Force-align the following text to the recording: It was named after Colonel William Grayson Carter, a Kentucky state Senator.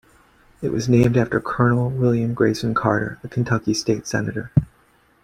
It 0.63 0.71
was 0.71 0.89
named 0.89 1.15
after 1.15 1.39
Colonel 1.39 1.91
William 1.91 2.33
Grayson 2.33 2.73
Carter, 2.73 3.19
a 3.23 3.27
Kentucky 3.27 3.75
state 3.75 4.07
Senator. 4.07 4.51